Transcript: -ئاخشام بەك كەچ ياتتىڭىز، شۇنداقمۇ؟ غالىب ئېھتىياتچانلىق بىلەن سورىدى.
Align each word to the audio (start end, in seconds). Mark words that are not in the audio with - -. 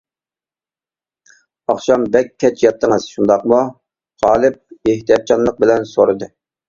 -ئاخشام 1.65 2.07
بەك 2.15 2.31
كەچ 2.43 2.63
ياتتىڭىز، 2.65 3.05
شۇنداقمۇ؟ 3.17 3.59
غالىب 4.25 4.59
ئېھتىياتچانلىق 4.79 5.61
بىلەن 5.67 5.87
سورىدى. 5.93 6.35